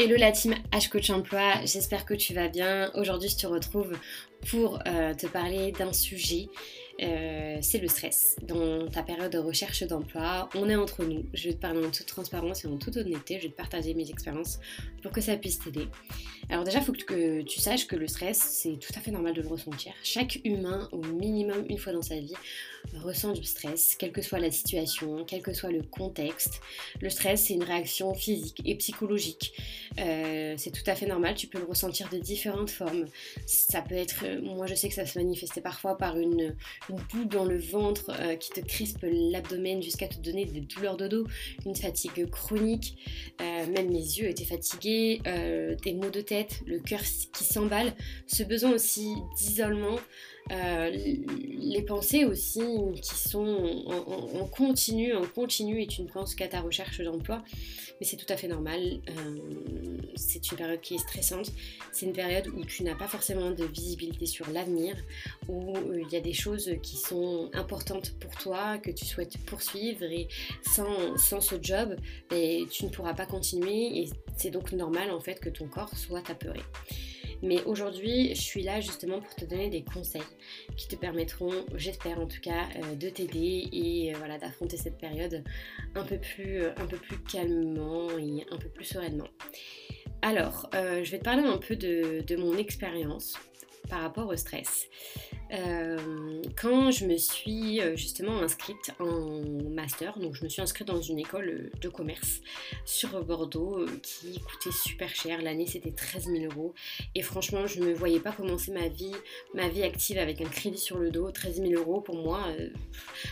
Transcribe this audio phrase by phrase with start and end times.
[0.00, 2.88] Hello la team H Coach Emploi, j'espère que tu vas bien.
[2.94, 3.94] Aujourd'hui je te retrouve
[4.48, 6.48] pour euh, te parler d'un sujet,
[7.02, 8.36] euh, c'est le stress.
[8.42, 11.26] Dans ta période de recherche d'emploi, on est entre nous.
[11.34, 13.92] Je vais te parler en toute transparence et en toute honnêteté, je vais te partager
[13.94, 14.60] mes expériences
[15.02, 15.88] pour que ça puisse t'aider.
[16.48, 19.34] Alors déjà, il faut que tu saches que le stress, c'est tout à fait normal
[19.34, 19.94] de le ressentir.
[20.04, 22.34] Chaque humain, au minimum une fois dans sa vie,
[22.96, 26.60] ressent du stress, quelle que soit la situation, quel que soit le contexte.
[27.00, 29.52] Le stress, c'est une réaction physique et psychologique.
[29.98, 33.06] Euh, c'est tout à fait normal, tu peux le ressentir de différentes formes.
[33.46, 36.56] Ça peut être, euh, moi je sais que ça se manifestait parfois par une,
[36.88, 41.08] boule dans le ventre euh, qui te crispe l'abdomen jusqu'à te donner des douleurs de
[41.08, 41.26] dos,
[41.66, 42.96] une fatigue chronique,
[43.40, 45.20] même mes yeux étaient fatigués,
[45.82, 47.92] des maux de tête le cœur qui s'emballe,
[48.26, 49.98] ce besoin aussi d'isolement,
[51.78, 52.60] les pensées aussi
[53.00, 57.44] qui sont en, continu, en continu et tu ne penses qu'à ta recherche d'emploi,
[58.00, 59.00] mais c'est tout à fait normal.
[59.08, 59.38] Euh,
[60.16, 61.52] c'est une période qui est stressante,
[61.92, 64.96] c'est une période où tu n'as pas forcément de visibilité sur l'avenir,
[65.46, 69.38] où euh, il y a des choses qui sont importantes pour toi, que tu souhaites
[69.46, 70.26] poursuivre et
[70.62, 71.94] sans, sans ce job,
[72.28, 76.28] tu ne pourras pas continuer et c'est donc normal en fait que ton corps soit
[76.28, 76.60] apeuré.
[77.42, 80.22] Mais aujourd'hui, je suis là justement pour te donner des conseils
[80.76, 84.98] qui te permettront, j'espère en tout cas, euh, de t'aider et euh, voilà, d'affronter cette
[84.98, 85.44] période
[85.94, 89.28] un peu, plus, euh, un peu plus calmement et un peu plus sereinement.
[90.20, 93.34] Alors, je vais te parler un peu de mon expérience
[93.88, 94.88] par rapport au stress.
[95.52, 100.88] Euh, quand je me suis euh, justement inscrite en master, donc je me suis inscrite
[100.88, 102.40] dans une école de commerce
[102.84, 105.40] sur Bordeaux euh, qui coûtait super cher.
[105.40, 106.74] L'année c'était 13 000 euros
[107.14, 109.14] et franchement je ne voyais pas commencer ma vie,
[109.54, 111.30] ma vie active avec un crédit sur le dos.
[111.30, 112.44] 13 000 euros pour moi,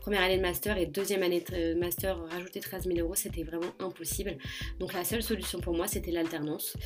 [0.00, 3.72] première année de master et deuxième année de master rajouter 13 000 euros c'était vraiment
[3.80, 4.38] impossible.
[4.80, 6.76] Donc la seule solution pour moi c'était l'alternance.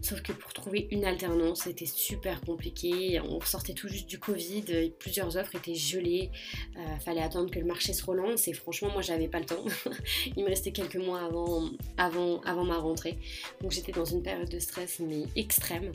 [0.00, 3.20] Sauf que pour trouver une alternance c'était super compliqué.
[3.20, 6.30] On sortait tout juste du Covid plusieurs offres étaient gelées,
[6.76, 9.64] euh, fallait attendre que le marché se relance et franchement moi j'avais pas le temps.
[10.36, 13.18] Il me restait quelques mois avant, avant, avant ma rentrée.
[13.60, 15.92] Donc j'étais dans une période de stress mais extrême.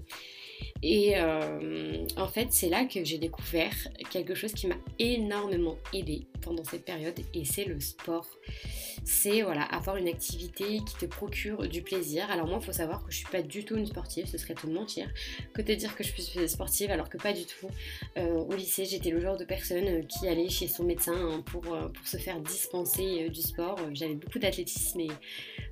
[0.88, 3.74] Et euh, en fait, c'est là que j'ai découvert
[4.12, 8.28] quelque chose qui m'a énormément aidé pendant cette période et c'est le sport.
[9.04, 12.30] C'est voilà, avoir une activité qui te procure du plaisir.
[12.30, 14.54] Alors moi, il faut savoir que je suis pas du tout une sportive, ce serait
[14.54, 15.10] te mentir
[15.56, 17.68] que de dire que je suis sportive alors que pas du tout.
[18.18, 21.66] Euh, au lycée, j'étais le genre de personne qui allait chez son médecin hein, pour,
[21.74, 23.80] euh, pour se faire dispenser du sport.
[23.94, 25.10] J'avais beaucoup d'athlétisme et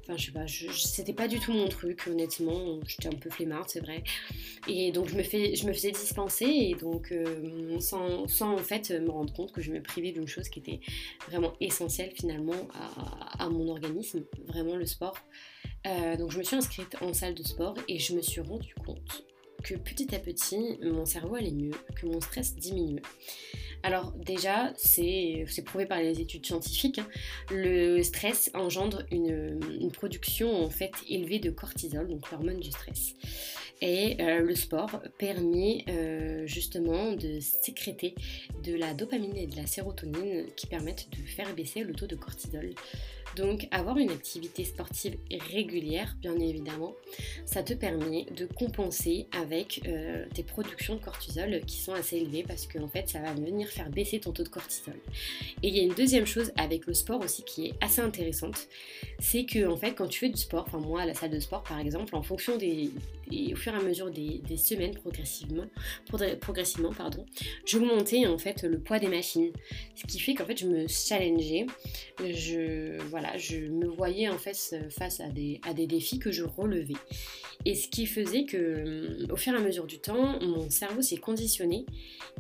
[0.03, 2.79] enfin je sais pas, c'était pas du tout mon truc honnêtement.
[2.85, 4.03] J'étais un peu flemmarde, c'est vrai.
[4.67, 9.33] Et donc je me, faisais dispenser et donc euh, sans, sans, en fait me rendre
[9.33, 10.79] compte que je me privais d'une chose qui était
[11.27, 12.67] vraiment essentielle finalement
[13.39, 15.17] à, mon organisme, vraiment le sport.
[15.85, 18.73] Euh, donc je me suis inscrite en salle de sport et je me suis rendu
[18.85, 19.25] compte
[19.63, 23.01] que petit à petit mon cerveau allait mieux, que mon stress diminuait.
[23.83, 27.07] Alors déjà, c'est prouvé par les études scientifiques, hein.
[27.51, 29.59] le stress engendre une,
[29.91, 33.13] production en fait élevée de cortisol, donc l'hormone du stress.
[33.81, 38.15] Et euh, le sport permet euh, justement de sécréter
[38.63, 42.15] de la dopamine et de la sérotonine qui permettent de faire baisser le taux de
[42.15, 42.73] cortisol.
[43.35, 45.17] Donc avoir une activité sportive
[45.51, 46.93] régulière, bien évidemment,
[47.45, 52.43] ça te permet de compenser avec euh, tes productions de cortisol qui sont assez élevées
[52.47, 54.95] parce qu'en fait ça va venir faire baisser ton taux de cortisol.
[55.61, 58.67] Et il y a une deuxième chose avec le sport aussi qui est assez intéressante,
[59.19, 61.39] c'est que en fait quand tu fais du sport, enfin moi à la salle de
[61.39, 62.91] sport par exemple, en fonction des,
[63.31, 65.65] au fur et à mesure des, semaines progressivement,
[66.41, 67.25] progressivement pardon,
[67.65, 69.51] j'augmentais en fait le poids des machines,
[69.95, 71.65] ce qui fait qu'en fait je me challengeais,
[72.19, 74.57] je voilà je me voyais en fait
[74.89, 76.93] face à des, à des défis que je relevais.
[77.65, 81.17] Et ce qui faisait que, au fur et à mesure du temps, mon cerveau s'est
[81.17, 81.85] conditionné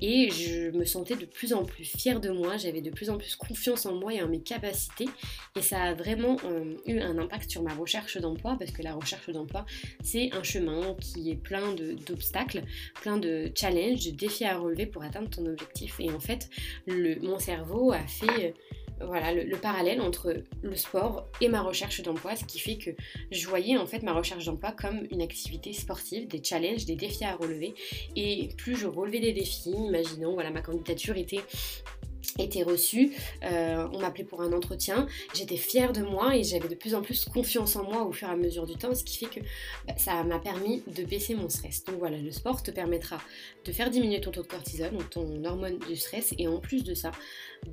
[0.01, 3.17] et je me sentais de plus en plus fière de moi, j'avais de plus en
[3.17, 5.07] plus confiance en moi et en mes capacités.
[5.55, 8.93] Et ça a vraiment euh, eu un impact sur ma recherche d'emploi parce que la
[8.93, 9.65] recherche d'emploi,
[10.03, 11.73] c'est un chemin qui est plein
[12.07, 12.63] d'obstacles,
[13.01, 15.99] plein de challenges, de défis à relever pour atteindre ton objectif.
[15.99, 16.49] Et en fait,
[16.87, 18.53] le, mon cerveau a fait
[19.01, 22.91] voilà le, parallèle entre le sport et ma recherche d'emploi, ce qui fait que
[23.31, 27.25] je voyais en fait ma recherche d'emploi comme une activité sportive, des challenges, des défis
[27.25, 27.75] à relever.
[28.15, 31.41] Et plus je relevais des défis, imaginons, voilà, ma candidature était
[32.39, 33.11] était reçue,
[33.43, 37.01] euh, on m'appelait pour un entretien, j'étais fière de moi et j'avais de plus en
[37.01, 39.39] plus confiance en moi au fur et à mesure du temps, ce qui fait que
[39.87, 41.83] bah, ça m'a permis de baisser mon stress.
[41.85, 43.19] Donc voilà, le sport te permettra
[43.65, 46.83] de faire diminuer ton taux de cortisol, donc ton hormone du stress, et en plus
[46.83, 47.11] de ça,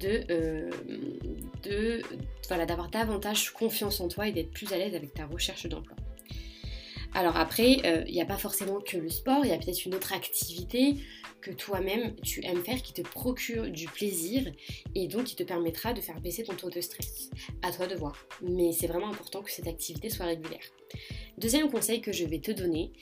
[0.04, 0.70] euh,
[1.62, 2.02] de
[2.48, 5.96] voilà, d'avoir davantage confiance en toi et d'être plus à l'aise avec ta recherche d'emploi.
[7.12, 9.84] Alors après, euh, il n'y a pas forcément que le sport, il y a peut-être
[9.84, 10.96] une autre activité
[11.40, 14.52] que toi-même tu aimes faire qui te procure du plaisir
[14.94, 17.30] et donc qui te permettra de faire baisser ton taux de stress.
[17.62, 18.14] À toi de voir.
[18.42, 20.60] Mais c'est vraiment important que cette activité soit régulière.
[21.40, 22.92] Deuxième conseil que je vais te donner,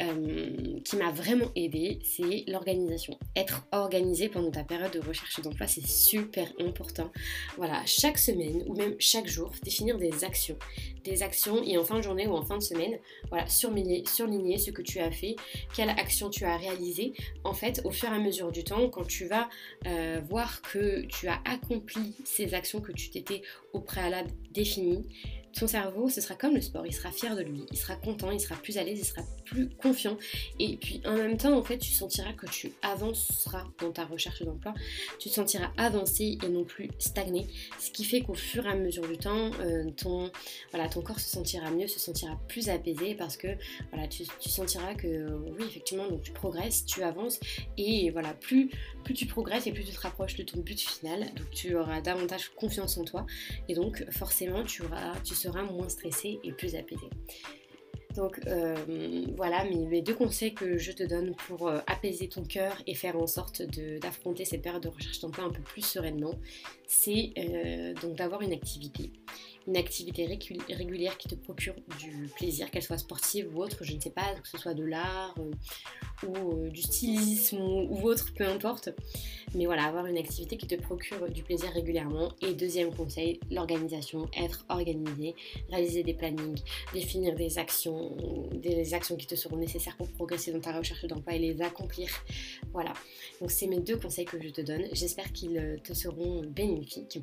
[0.00, 3.18] euh, qui m'a vraiment aidé, c'est l'organisation.
[3.36, 7.12] Être organisé pendant ta période de recherche d'emploi, c'est super important.
[7.58, 10.56] Voilà, chaque semaine ou même chaque jour, définir des actions.
[11.04, 12.98] Des actions et en fin de journée ou en fin de semaine,
[13.28, 15.36] voilà, surligner, surligner ce que tu as fait,
[15.74, 17.12] quelle action tu as réalisée.
[17.44, 19.50] En fait, au fur et à mesure du temps, quand tu vas
[19.86, 23.42] euh, voir que tu as accompli ces actions que tu t'étais
[23.74, 25.04] au préalable définies,
[25.52, 28.30] ton cerveau, ce sera comme le sport, il sera fier de lui, il sera content,
[28.30, 30.16] il sera plus à l'aise, il sera plus confiant.
[30.58, 34.42] Et puis en même temps, en fait, tu sentiras que tu avanceras dans ta recherche
[34.42, 34.74] d'emploi,
[35.18, 37.46] tu te sentiras avancer et non plus stagner.
[37.78, 40.30] Ce qui fait qu'au fur et à mesure du temps, euh, ton,
[40.70, 43.48] voilà, ton corps se sentira mieux, se sentira plus apaisé parce que
[43.92, 45.28] voilà, tu, sentiras que
[45.58, 47.38] oui, effectivement, tu progresses, tu avances
[47.76, 48.70] et voilà, plus,
[49.04, 52.00] plus tu progresses et plus tu te rapproches de ton but final, donc tu auras
[52.00, 53.26] davantage confiance en toi
[53.68, 57.08] et donc forcément tu, auras, seras moins stressé et plus apaisé.
[58.14, 58.76] Donc euh,
[59.36, 63.16] voilà mes, deux conseils que je te donne pour euh, apaiser ton cœur et faire
[63.16, 63.62] en sorte
[64.00, 66.34] d'affronter cette période de recherche d'emploi un peu plus sereinement,
[66.86, 69.12] c'est euh, donc d'avoir une activité
[69.66, 70.26] une activité
[70.68, 74.34] régulière qui te procure du plaisir, qu'elle soit sportive ou autre, je ne sais pas,
[74.34, 78.90] que ce soit de l'art euh, ou euh, du stylisme ou, autre, peu importe.
[79.54, 82.32] Mais voilà, avoir une activité qui te procure du plaisir régulièrement.
[82.40, 85.34] Et deuxième conseil, l'organisation, être organisé,
[85.70, 86.60] réaliser des plannings,
[86.92, 88.16] définir des actions,
[88.54, 92.08] des actions qui te seront nécessaires pour progresser dans ta recherche d'emploi et les accomplir.
[92.72, 92.92] Voilà,
[93.40, 94.86] donc c'est mes deux conseils que je te donne.
[94.92, 97.20] J'espère qu'ils euh, te seront bénéfiques.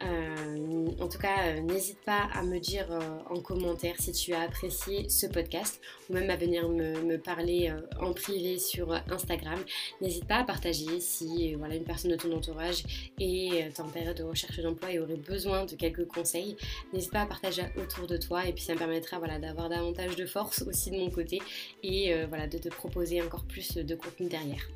[0.00, 5.08] en tout cas, n'hésite pas à me dire euh, en commentaire si tu as apprécié
[5.08, 9.58] ce podcast ou même à venir me, parler euh, en privé sur Instagram.
[10.00, 12.84] N'hésite pas à partager si euh, voilà, une personne de ton entourage
[13.20, 16.56] est en période de recherche d'emploi et aurait besoin de quelques conseils.
[16.92, 20.26] N'hésite pas à partager autour de toi et puis ça me permettra d'avoir davantage de
[20.26, 21.40] force aussi de mon côté
[21.82, 24.66] et voilà, de te proposer encore plus de contenu derrière.